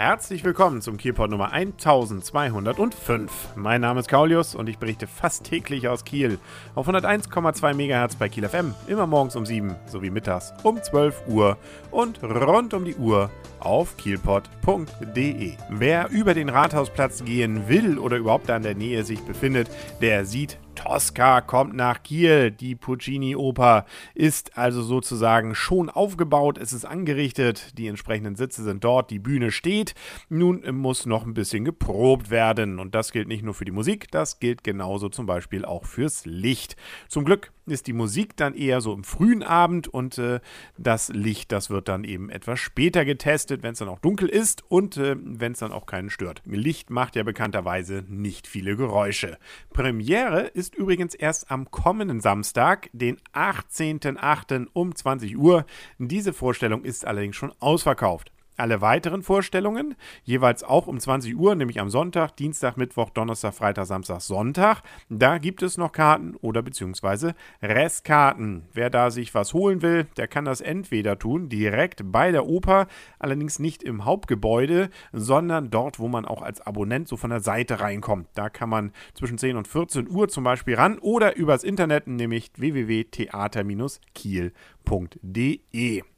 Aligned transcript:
Herzlich 0.00 0.44
willkommen 0.44 0.80
zum 0.80 0.96
Kielport 0.96 1.30
Nummer 1.30 1.52
1205. 1.52 3.30
Mein 3.56 3.82
Name 3.82 4.00
ist 4.00 4.08
Kaulius 4.08 4.54
und 4.54 4.66
ich 4.70 4.78
berichte 4.78 5.06
fast 5.06 5.44
täglich 5.44 5.88
aus 5.88 6.06
Kiel 6.06 6.38
auf 6.74 6.88
101,2 6.88 7.74
MHz 7.74 8.16
bei 8.16 8.30
Kiel 8.30 8.48
FM, 8.48 8.72
immer 8.88 9.06
morgens 9.06 9.36
um 9.36 9.44
7 9.44 9.76
sowie 9.86 10.08
mittags 10.08 10.54
um 10.62 10.82
12 10.82 11.24
Uhr 11.28 11.58
und 11.90 12.22
rund 12.22 12.72
um 12.72 12.86
die 12.86 12.94
Uhr 12.94 13.28
auf 13.58 13.98
kielport.de. 13.98 15.52
Wer 15.68 16.08
über 16.08 16.32
den 16.32 16.48
Rathausplatz 16.48 17.22
gehen 17.22 17.68
will 17.68 17.98
oder 17.98 18.16
überhaupt 18.16 18.48
da 18.48 18.56
in 18.56 18.62
der 18.62 18.74
Nähe 18.76 19.04
sich 19.04 19.20
befindet, 19.20 19.68
der 20.00 20.24
sieht 20.24 20.56
Tosca 20.80 21.42
kommt 21.42 21.74
nach 21.74 22.02
Kiel. 22.02 22.50
Die 22.50 22.74
Puccini-Oper 22.74 23.84
ist 24.14 24.56
also 24.56 24.80
sozusagen 24.82 25.54
schon 25.54 25.90
aufgebaut, 25.90 26.56
es 26.56 26.72
ist 26.72 26.86
angerichtet, 26.86 27.76
die 27.78 27.86
entsprechenden 27.86 28.34
Sitze 28.34 28.62
sind 28.62 28.82
dort, 28.82 29.10
die 29.10 29.18
Bühne 29.18 29.50
steht. 29.50 29.94
Nun 30.30 30.62
muss 30.76 31.04
noch 31.04 31.26
ein 31.26 31.34
bisschen 31.34 31.66
geprobt 31.66 32.30
werden 32.30 32.78
und 32.78 32.94
das 32.94 33.12
gilt 33.12 33.28
nicht 33.28 33.42
nur 33.44 33.52
für 33.52 33.66
die 33.66 33.72
Musik, 33.72 34.10
das 34.10 34.40
gilt 34.40 34.64
genauso 34.64 35.10
zum 35.10 35.26
Beispiel 35.26 35.66
auch 35.66 35.84
fürs 35.84 36.24
Licht. 36.24 36.76
Zum 37.08 37.26
Glück 37.26 37.52
ist 37.70 37.86
die 37.86 37.92
Musik 37.92 38.36
dann 38.36 38.54
eher 38.54 38.80
so 38.80 38.92
im 38.92 39.04
frühen 39.04 39.42
Abend 39.42 39.88
und 39.88 40.18
äh, 40.18 40.40
das 40.76 41.08
Licht, 41.10 41.52
das 41.52 41.70
wird 41.70 41.88
dann 41.88 42.04
eben 42.04 42.28
etwas 42.28 42.58
später 42.60 43.04
getestet, 43.04 43.62
wenn 43.62 43.72
es 43.72 43.78
dann 43.78 43.88
auch 43.88 44.00
dunkel 44.00 44.28
ist 44.28 44.62
und 44.68 44.96
äh, 44.96 45.16
wenn 45.22 45.52
es 45.52 45.60
dann 45.60 45.72
auch 45.72 45.86
keinen 45.86 46.10
stört. 46.10 46.42
Licht 46.44 46.90
macht 46.90 47.16
ja 47.16 47.22
bekannterweise 47.22 48.04
nicht 48.08 48.46
viele 48.46 48.76
Geräusche. 48.76 49.38
Premiere 49.72 50.42
ist 50.48 50.74
übrigens 50.74 51.14
erst 51.14 51.50
am 51.50 51.70
kommenden 51.70 52.20
Samstag, 52.20 52.90
den 52.92 53.16
18.08. 53.32 54.66
um 54.72 54.94
20 54.94 55.38
Uhr. 55.38 55.64
Diese 55.98 56.32
Vorstellung 56.32 56.84
ist 56.84 57.06
allerdings 57.06 57.36
schon 57.36 57.52
ausverkauft. 57.60 58.32
Alle 58.60 58.82
weiteren 58.82 59.22
Vorstellungen, 59.22 59.94
jeweils 60.22 60.62
auch 60.64 60.86
um 60.86 61.00
20 61.00 61.34
Uhr, 61.34 61.54
nämlich 61.54 61.80
am 61.80 61.88
Sonntag, 61.88 62.36
Dienstag, 62.36 62.76
Mittwoch, 62.76 63.08
Donnerstag, 63.08 63.54
Freitag, 63.54 63.86
Samstag, 63.86 64.20
Sonntag, 64.20 64.82
da 65.08 65.38
gibt 65.38 65.62
es 65.62 65.78
noch 65.78 65.92
Karten 65.92 66.36
oder 66.42 66.60
beziehungsweise 66.60 67.34
Restkarten. 67.62 68.66
Wer 68.74 68.90
da 68.90 69.10
sich 69.10 69.34
was 69.34 69.54
holen 69.54 69.80
will, 69.80 70.04
der 70.18 70.28
kann 70.28 70.44
das 70.44 70.60
entweder 70.60 71.18
tun, 71.18 71.48
direkt 71.48 72.12
bei 72.12 72.32
der 72.32 72.44
Oper, 72.46 72.86
allerdings 73.18 73.60
nicht 73.60 73.82
im 73.82 74.04
Hauptgebäude, 74.04 74.90
sondern 75.14 75.70
dort, 75.70 75.98
wo 75.98 76.08
man 76.08 76.26
auch 76.26 76.42
als 76.42 76.60
Abonnent 76.60 77.08
so 77.08 77.16
von 77.16 77.30
der 77.30 77.40
Seite 77.40 77.80
reinkommt. 77.80 78.28
Da 78.34 78.50
kann 78.50 78.68
man 78.68 78.92
zwischen 79.14 79.38
10 79.38 79.56
und 79.56 79.68
14 79.68 80.06
Uhr 80.10 80.28
zum 80.28 80.44
Beispiel 80.44 80.74
ran 80.74 80.98
oder 80.98 81.34
übers 81.34 81.64
Internet, 81.64 82.08
nämlich 82.08 82.52
www.theater-kiel.de. 82.56 84.52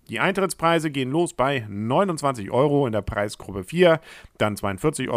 Die 0.09 0.19
Eintrittspreise 0.19 0.91
gehen 0.91 1.11
los 1.13 1.33
bei 1.35 1.65
29 1.69 2.51
Euro 2.51 2.87
in 2.87 2.93
der 2.93 3.03
Preisgruppe 3.03 3.63
4, 3.63 4.01
dann 4.37 4.57
42,56 4.57 5.11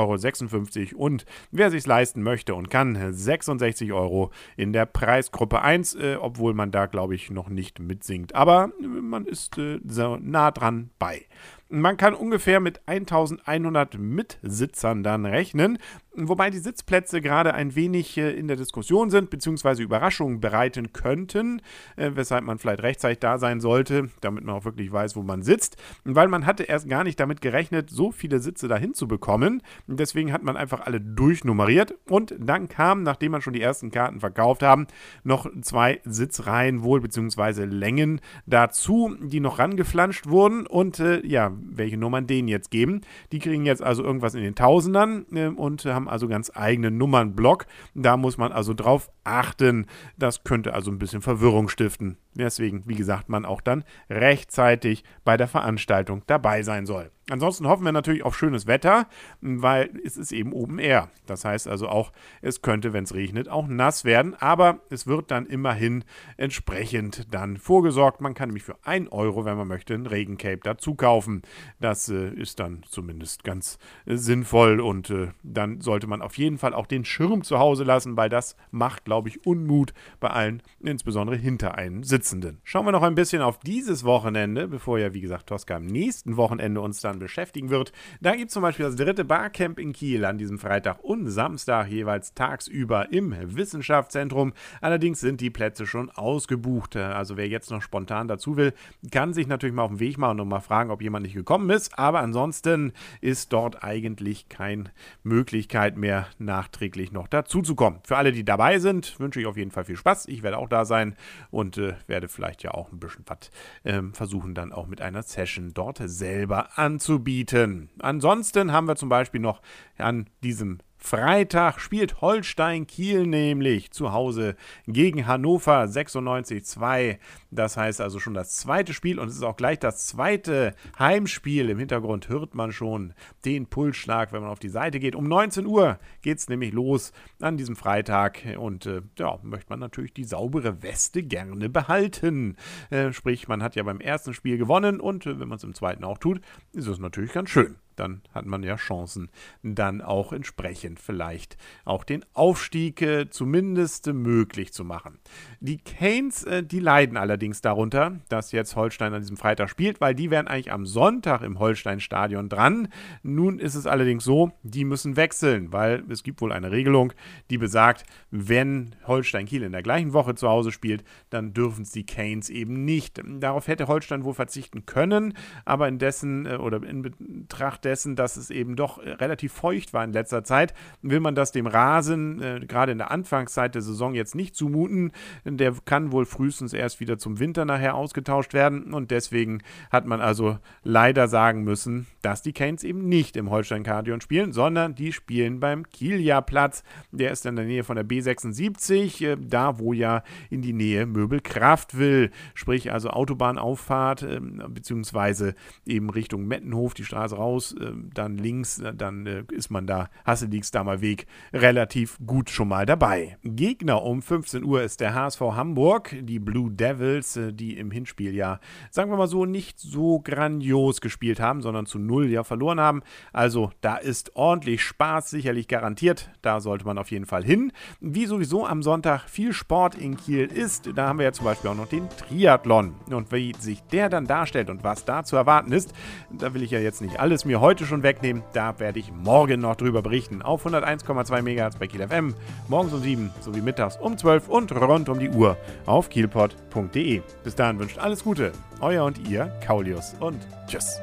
Euro 0.96 1.04
und 1.04 1.26
wer 1.52 1.72
sich's 1.72 1.88
leisten 1.88 2.22
möchte 2.22 2.54
und 2.54 2.70
kann, 2.70 2.98
66 3.12 3.92
Euro 3.94 4.32
in 4.58 4.74
der 4.74 4.86
Preisgruppe 4.86 5.62
1, 5.64 5.96
äh, 5.96 6.18
obwohl 6.20 6.54
man 6.54 6.70
da, 6.72 6.86
glaube 6.86 7.16
ich, 7.16 7.32
noch 7.32 7.50
nicht 7.50 7.80
mitsingt. 7.80 8.36
Aber 8.36 8.72
äh, 8.80 8.86
man 8.88 9.26
ist 9.26 9.58
äh, 9.58 9.80
so 9.88 10.18
nah 10.18 10.52
dran 10.52 10.92
bei. 11.00 11.26
Man 11.68 11.98
kann 11.98 12.14
ungefähr 12.14 12.60
mit 12.60 12.88
1100 12.88 13.98
Mitsitzern 13.98 15.02
dann 15.02 15.26
rechnen, 15.26 15.80
wobei 16.16 16.52
die 16.52 16.60
Sitzplätze 16.60 17.22
gerade 17.22 17.56
ein 17.56 17.74
wenig 17.74 18.16
äh, 18.20 18.30
in 18.32 18.48
der 18.48 18.56
Diskussion 18.56 19.10
sind, 19.10 19.32
beziehungsweise 19.32 19.82
Überraschungen 19.82 20.40
bereiten 20.42 20.94
könnten, 20.94 21.64
äh, 21.96 22.12
weshalb 22.14 22.46
man 22.46 22.60
vielleicht 22.60 22.84
rechtzeitig 22.84 23.18
da 23.18 23.40
sein 23.40 23.60
sollte, 23.62 24.12
damit 24.22 24.44
man 24.44 24.54
auch 24.56 24.66
wirklich 24.66 24.92
weiß, 24.92 25.16
wo 25.16 25.24
man 25.24 25.42
sitzt, 25.42 25.76
weil 26.04 26.28
man 26.28 26.46
hatte 26.46 26.64
erst 26.64 26.88
gar 26.88 27.04
nicht 27.04 27.20
damit 27.20 27.42
gerechnet, 27.42 27.90
so 27.90 28.12
viele 28.12 28.38
Sitze 28.40 28.68
dahin 28.68 28.94
zu 28.94 29.08
bekommen. 29.08 29.64
Deswegen 29.88 30.32
hat 30.34 30.44
man 30.44 30.56
einfach 30.58 30.82
alle 30.82 31.02
durchnummeriert 31.02 31.96
und 32.08 32.36
dann 32.40 32.70
kamen, 32.70 33.02
nachdem 33.02 33.32
man 33.32 33.42
schon 33.42 33.54
die 33.54 33.62
ersten 33.62 33.90
Karten 33.90 34.20
verkauft 34.20 34.62
haben, 34.62 34.86
noch 35.24 35.48
zwei 35.62 36.00
Sitzreihen 36.06 36.84
wohl, 36.84 37.02
beziehungsweise 37.02 37.66
Längen 37.66 38.22
dazu, 38.46 39.16
die 39.20 39.40
noch 39.40 39.58
rangeflanscht 39.58 40.28
wurden 40.28 40.68
und 40.68 41.00
äh, 41.00 41.26
ja, 41.26 41.55
welche 41.64 41.98
Nummern 41.98 42.28
denen 42.28 42.48
jetzt 42.48 42.72
geben. 42.72 43.02
Die 43.32 43.40
kriegen 43.40 43.66
jetzt 43.66 43.84
also 43.84 44.04
irgendwas 44.04 44.36
in 44.36 44.42
den 44.44 44.56
Tausendern 44.56 45.26
äh, 45.34 45.48
und 45.48 45.86
haben 45.86 46.10
also 46.10 46.28
ganz 46.28 46.52
eigenen 46.54 46.98
Nummernblock. 46.98 47.66
Da 47.94 48.18
muss 48.18 48.38
man 48.38 48.52
also 48.52 48.74
drauf 48.74 49.10
achten. 49.26 49.88
Das 50.18 50.44
könnte 50.44 50.74
also 50.74 50.90
ein 50.92 51.00
bisschen 51.00 51.22
Verwirrung 51.22 51.68
stiften. 51.68 52.18
Deswegen, 52.38 52.84
wie 52.86 52.96
gesagt, 52.96 53.28
man 53.30 53.46
auch 53.46 53.62
dann 53.62 53.84
rechtzeitig 54.10 55.04
bei 55.24 55.38
der 55.38 55.48
Veranstaltung 55.48 56.22
dabei 56.28 56.64
sein 56.64 56.86
soll. 56.86 57.10
Ansonsten 57.32 57.68
hoffen 57.68 57.86
wir 57.86 57.92
natürlich 57.92 58.22
auf 58.22 58.38
schönes 58.38 58.68
Wetter, 58.68 59.08
weil 59.42 59.90
es 60.06 60.16
ist 60.16 60.32
eben 60.32 60.54
oben 60.54 60.78
eher. 60.78 61.10
Das 61.26 61.44
heißt 61.44 61.68
also 61.68 61.88
auch, 61.90 62.12
es 62.44 62.62
könnte, 62.62 62.94
wenn 62.94 63.06
es 63.06 63.16
regnet, 63.16 63.50
auch 63.50 63.68
nass 63.68 64.06
werden, 64.06 64.36
aber 64.38 64.80
es 64.92 65.08
wird 65.08 65.32
dann 65.32 65.48
immerhin 65.48 66.04
entsprechend 66.38 67.34
dann 67.34 67.58
vorgesorgt. 67.58 68.22
Man 68.22 68.36
kann 68.36 68.50
nämlich 68.50 68.64
für 68.64 68.78
1 68.84 69.12
Euro, 69.12 69.44
wenn 69.44 69.58
man 69.58 69.68
möchte, 69.68 69.96
ein 69.96 70.06
Regencape 70.06 70.60
dazu 70.62 70.94
kaufen. 70.94 71.42
Das 71.80 72.10
äh, 72.10 72.30
ist 72.30 72.60
dann 72.60 72.84
zumindest 72.90 73.44
ganz 73.44 73.80
äh, 74.06 74.18
sinnvoll 74.18 74.80
und 74.80 75.10
äh, 75.10 75.30
dann 75.42 75.82
sollte 75.82 76.06
man 76.06 76.22
auf 76.22 76.38
jeden 76.38 76.60
Fall 76.60 76.76
auch 76.76 76.86
den 76.86 77.06
Schirm 77.06 77.44
zu 77.44 77.58
Hause 77.58 77.86
lassen, 77.86 78.18
weil 78.18 78.30
das 78.30 78.56
macht, 78.70 79.04
glaube 79.06 79.15
glaube 79.16 79.30
ich, 79.30 79.46
Unmut 79.46 79.94
bei 80.20 80.30
allen, 80.30 80.62
insbesondere 80.82 81.38
hinter 81.38 81.76
einen 81.76 82.04
Sitzenden. 82.04 82.60
Schauen 82.66 82.84
wir 82.86 82.92
noch 82.92 83.02
ein 83.02 83.16
bisschen 83.16 83.42
auf 83.42 83.60
dieses 83.60 84.04
Wochenende, 84.04 84.68
bevor 84.68 85.00
ja, 85.00 85.14
wie 85.14 85.22
gesagt, 85.22 85.48
Tosca 85.48 85.78
am 85.78 85.86
nächsten 85.86 86.36
Wochenende 86.36 86.82
uns 86.82 87.00
dann 87.00 87.18
beschäftigen 87.18 87.70
wird. 87.70 87.94
Da 88.20 88.36
gibt 88.36 88.50
es 88.50 88.54
zum 88.54 88.62
Beispiel 88.62 88.86
das 88.88 88.98
dritte 88.98 89.24
Barcamp 89.24 89.80
in 89.80 89.94
Kiel 89.94 90.26
an 90.26 90.38
diesem 90.38 90.60
Freitag 90.60 91.02
und 91.02 91.30
Samstag, 91.30 91.88
jeweils 91.88 92.34
tagsüber 92.34 93.14
im 93.14 93.34
Wissenschaftszentrum. 93.56 94.52
Allerdings 94.82 95.22
sind 95.22 95.40
die 95.40 95.50
Plätze 95.50 95.88
schon 95.88 96.10
ausgebucht. 96.10 96.98
Also 96.98 97.38
wer 97.38 97.48
jetzt 97.48 97.72
noch 97.72 97.82
spontan 97.82 98.28
dazu 98.28 98.58
will, 98.58 98.74
kann 99.14 99.32
sich 99.34 99.48
natürlich 99.48 99.74
mal 99.76 99.84
auf 99.84 99.92
den 99.92 100.02
Weg 100.02 100.18
machen 100.18 100.42
und 100.42 100.50
mal 100.50 100.60
fragen, 100.60 100.92
ob 100.92 101.02
jemand 101.02 101.24
nicht 101.24 101.36
gekommen 101.36 101.70
ist. 101.70 101.98
Aber 101.98 102.20
ansonsten 102.20 102.92
ist 103.22 103.54
dort 103.54 103.82
eigentlich 103.82 104.50
keine 104.50 104.92
Möglichkeit 105.24 105.96
mehr, 105.96 106.28
nachträglich 106.38 107.14
noch 107.14 107.30
dazuzukommen. 107.30 108.02
Für 108.04 108.18
alle, 108.18 108.34
die 108.34 108.44
dabei 108.44 108.80
sind, 108.80 109.05
sind, 109.06 109.20
wünsche 109.20 109.40
ich 109.40 109.46
auf 109.46 109.58
jeden 109.58 109.72
Fall 109.72 109.86
viel 109.86 109.98
Spaß. 109.98 110.28
Ich 110.28 110.44
werde 110.44 110.58
auch 110.58 110.70
da 110.70 110.86
sein 110.86 111.16
und 111.52 111.78
äh, 111.78 111.94
werde 112.08 112.28
vielleicht 112.28 112.64
ja 112.64 112.72
auch 112.72 112.92
ein 112.92 113.00
bisschen 113.00 113.24
was 113.28 113.52
ähm, 113.84 114.14
versuchen, 114.14 114.56
dann 114.56 114.72
auch 114.74 114.88
mit 114.88 115.02
einer 115.02 115.24
Session 115.24 115.74
dort 115.74 116.00
selber 116.06 116.78
anzubieten. 116.78 117.90
Ansonsten 118.00 118.72
haben 118.72 118.88
wir 118.88 118.96
zum 118.96 119.10
Beispiel 119.10 119.42
noch 119.42 119.62
an 119.98 120.28
diesem 120.44 120.80
Freitag 120.98 121.80
spielt 121.82 122.22
Holstein 122.22 122.88
Kiel 122.88 123.28
nämlich 123.28 123.92
zu 123.92 124.12
Hause 124.12 124.56
gegen 124.88 125.28
Hannover 125.28 125.84
96-2. 125.84 127.18
Das 127.52 127.78
heißt 127.78 128.02
also 128.02 128.20
schon 128.20 128.34
das 128.34 128.56
zweite 128.56 128.94
Spiel 128.94 129.20
und 129.20 129.28
es 129.28 129.36
ist 129.36 129.44
auch 129.44 129.58
gleich 129.58 129.78
das 129.80 130.08
zweite 130.08 130.74
Heimspiel. 130.98 131.70
Im 131.70 131.78
Hintergrund 131.80 132.28
hört 132.30 132.56
man 132.56 132.72
schon 132.72 133.14
den 133.46 133.68
Pulsschlag, 133.68 134.34
wenn 134.34 134.42
man 134.42 134.50
auf 134.50 134.60
die 134.60 134.70
Seite 134.70 135.00
geht. 135.00 135.16
Um 135.16 135.26
19 135.28 135.66
Uhr 135.68 136.00
geht 136.24 136.40
es 136.40 136.50
nämlich 136.50 136.74
los 136.74 137.12
an 137.40 137.56
diesem 137.58 137.76
Freitag 137.76 138.42
und 138.58 138.86
äh, 138.88 139.02
ja, 139.20 139.38
möchte 139.44 139.70
man 139.70 139.80
natürlich 139.80 140.14
die 140.14 140.24
saubere 140.24 140.82
Weste 140.82 141.22
gerne 141.24 141.70
behalten. 141.70 142.56
Äh, 142.90 143.12
sprich, 143.14 143.48
man 143.48 143.62
hat 143.62 143.76
ja 143.76 143.84
beim 143.84 144.00
ersten 144.02 144.34
Spiel 144.34 144.58
gewonnen 144.58 145.00
und 145.00 145.26
äh, 145.28 145.40
wenn 145.40 145.50
man 145.50 145.58
es 145.58 145.64
im 145.64 145.76
zweiten 145.76 146.04
auch 146.04 146.18
tut, 146.18 146.42
ist 146.74 146.88
es 146.88 147.00
natürlich 147.00 147.34
ganz 147.34 147.50
schön 147.52 147.76
dann 147.96 148.22
hat 148.34 148.46
man 148.46 148.64
ja 148.64 148.76
Chancen, 148.76 149.30
dann 149.64 150.02
auch 150.02 150.34
entsprechend 150.34 151.00
vielleicht 151.00 151.58
auch 151.86 152.04
den 152.04 152.26
Aufstieg 152.34 153.02
äh, 153.02 153.30
zumindest 153.30 154.08
möglich 154.08 154.74
zu 154.74 154.84
machen. 154.84 155.20
Die 155.60 155.78
Canes, 155.78 156.44
äh, 156.44 156.64
die 156.64 156.80
leiden 156.80 157.18
allerdings 157.18 157.62
darunter, 157.62 158.20
dass 158.30 158.52
jetzt 158.52 158.76
Holstein 158.76 159.14
an 159.14 159.22
diesem 159.22 159.38
Freitag 159.38 159.70
spielt, 159.70 160.02
weil 160.02 160.16
die 160.16 160.30
wären 160.32 160.48
eigentlich 160.48 160.72
am 160.72 160.86
Sonntag 160.86 161.42
im 161.42 161.60
Holstein-Stadion 161.60 162.50
dran. 162.50 162.90
Nun 163.24 163.60
ist 163.60 163.76
es 163.76 163.88
allerdings 163.88 164.24
so, 164.24 164.52
die 164.64 164.86
müssen 164.86 165.16
wechseln, 165.16 165.72
weil 165.74 166.04
es 166.10 166.24
gibt 166.24 166.42
wohl 166.42 166.52
eine 166.52 166.72
Regelung, 166.72 167.14
die 167.50 167.58
besagt, 167.58 168.04
wenn 168.32 168.96
Holstein 169.06 169.46
Kiel 169.46 169.64
in 169.64 169.72
der 169.72 169.84
gleichen 169.84 170.14
Woche 170.14 170.36
zu 170.36 170.50
Hause 170.50 170.72
spielt, 170.72 171.04
dann 171.30 171.54
dürfen 171.54 171.84
es 171.84 171.92
die 171.92 172.06
Canes 172.06 172.50
eben 172.50 172.86
nicht. 172.86 173.22
Darauf 173.40 173.68
hätte 173.68 173.88
Holstein 173.88 174.24
wohl 174.24 174.34
verzichten 174.34 174.86
können, 174.86 175.34
aber 175.64 175.88
indessen 175.88 176.46
äh, 176.46 176.56
oder 176.56 176.84
in 176.84 177.02
Betracht 177.02 177.85
dessen, 177.86 178.16
dass 178.16 178.36
es 178.36 178.50
eben 178.50 178.76
doch 178.76 178.98
äh, 178.98 179.12
relativ 179.12 179.54
feucht 179.54 179.94
war 179.94 180.04
in 180.04 180.12
letzter 180.12 180.44
Zeit, 180.44 180.74
will 181.02 181.20
man 181.20 181.36
das 181.36 181.52
dem 181.52 181.68
Rasen 181.68 182.42
äh, 182.42 182.60
gerade 182.68 182.92
in 182.92 182.98
der 182.98 183.12
Anfangszeit 183.12 183.76
der 183.76 183.82
Saison 183.82 184.14
jetzt 184.16 184.36
nicht 184.36 184.56
zumuten. 184.56 185.12
Der 185.46 185.74
kann 185.86 186.12
wohl 186.12 186.26
frühestens 186.26 186.74
erst 186.74 187.00
wieder 187.00 187.18
zum 187.18 187.40
Winter 187.40 187.64
nachher 187.64 187.96
ausgetauscht 187.96 188.54
werden 188.54 188.94
und 188.94 189.12
deswegen 189.12 189.62
hat 189.92 190.06
man 190.06 190.20
also 190.20 190.58
leider 190.84 191.28
sagen 191.28 191.64
müssen, 191.64 192.08
dass 192.26 192.42
die 192.42 192.54
Canes 192.54 192.84
eben 192.84 193.08
nicht 193.08 193.38
im 193.38 193.52
Holstein-Kardion 193.52 194.20
spielen, 194.20 194.52
sondern 194.52 194.96
die 194.96 195.12
spielen 195.14 195.60
beim 195.60 195.88
Kielja-Platz. 195.88 196.82
Der 197.12 197.30
ist 197.30 197.46
in 197.46 197.56
der 197.56 197.66
Nähe 197.66 197.84
von 197.84 197.98
der 197.98 198.06
B76, 198.06 199.22
äh, 199.24 199.38
da 199.40 199.78
wo 199.78 199.94
ja 199.94 200.24
in 200.50 200.64
die 200.64 200.74
Nähe 200.74 201.06
Möbelkraft 201.06 202.00
will, 202.00 202.32
sprich 202.56 202.92
also 202.92 203.12
Autobahnauffahrt 203.12 204.24
ähm, 204.24 204.64
beziehungsweise 204.70 205.54
eben 205.86 206.10
Richtung 206.10 206.48
Mettenhof, 206.48 206.96
die 206.96 207.04
Straße 207.04 207.36
raus, 207.36 207.76
äh, 207.80 207.92
dann 208.16 208.38
links, 208.40 208.80
äh, 208.80 208.96
dann 208.96 209.28
ist 209.52 209.70
man 209.70 209.86
da 209.86 210.10
Hasseligsdamer 210.26 211.02
Weg 211.02 211.28
relativ 211.54 212.18
gut 212.26 212.50
schon 212.50 212.70
mal 212.70 212.88
dabei. 212.88 213.38
Gegner 213.44 214.02
um 214.02 214.24
15 214.24 214.64
Uhr 214.64 214.82
ist 214.82 215.00
der 215.00 215.14
HSV 215.14 215.42
Hamburg, 215.54 216.16
die 216.22 216.40
Blue 216.40 216.72
Devils, 216.72 217.40
die 217.52 217.78
im 217.78 217.92
Hinspiel 217.92 218.34
ja, 218.34 218.60
sagen 218.90 219.12
wir 219.12 219.18
mal 219.18 219.28
so, 219.28 219.46
nicht 219.46 219.80
so 219.80 220.20
grandios 220.22 221.02
gespielt 221.02 221.40
haben, 221.40 221.62
sondern 221.62 221.86
zu 221.86 222.00
0 222.00 222.15
0 222.20 222.30
ja 222.32 222.44
verloren 222.44 222.80
haben. 222.80 223.02
Also 223.34 223.72
da 223.82 223.98
ist 223.98 224.36
ordentlich 224.36 224.82
Spaß 224.84 225.30
sicherlich 225.30 225.68
garantiert. 225.68 226.30
Da 226.42 226.60
sollte 226.62 226.86
man 226.86 226.98
auf 226.98 227.12
jeden 227.12 227.26
Fall 227.26 227.44
hin. 227.44 227.72
Wie 228.00 228.26
sowieso 228.26 228.66
am 228.66 228.84
Sonntag 228.84 229.28
viel 229.30 229.54
Sport 229.54 229.96
in 229.96 230.18
Kiel 230.18 230.46
ist, 230.48 230.90
da 230.96 231.08
haben 231.08 231.20
wir 231.20 231.26
ja 231.26 231.32
zum 231.34 231.46
Beispiel 231.46 231.70
auch 231.70 231.76
noch 231.76 231.88
den 231.88 232.08
Triathlon. 232.10 232.96
Und 233.12 233.32
wie 233.32 233.54
sich 233.60 233.82
der 233.84 234.10
dann 234.10 234.26
darstellt 234.26 234.70
und 234.70 234.84
was 234.84 235.06
da 235.06 235.24
zu 235.24 235.36
erwarten 235.36 235.72
ist, 235.72 235.94
da 236.32 236.54
will 236.54 236.64
ich 236.64 236.72
ja 236.72 236.80
jetzt 236.80 237.02
nicht 237.02 237.20
alles 237.20 237.44
mir 237.46 237.60
heute 237.62 237.86
schon 237.86 238.04
wegnehmen. 238.04 238.44
Da 238.54 238.80
werde 238.80 239.00
ich 239.00 239.12
morgen 239.12 239.62
noch 239.62 239.76
drüber 239.76 240.02
berichten. 240.02 240.42
Auf 240.42 240.66
101,2 240.66 241.42
MHz 241.42 241.78
bei 241.78 241.88
Kiel 241.88 242.08
FM. 242.08 242.34
Morgens 242.68 242.94
um 242.94 243.02
7 243.02 243.30
sowie 243.42 243.62
mittags 243.62 243.98
um 243.98 244.18
12 244.18 244.48
und 244.50 244.72
rund 244.76 245.10
um 245.10 245.20
die 245.20 245.30
Uhr 245.30 245.58
auf 245.86 246.10
kielpod.de. 246.10 247.22
Bis 247.44 247.56
dahin 247.56 247.80
wünscht 247.80 247.98
alles 247.98 248.24
Gute. 248.24 248.52
Euer 248.82 249.06
und 249.06 249.28
ihr, 249.28 249.52
Kaulius 249.66 250.16
und 250.20 250.40
tschüss. 250.68 251.00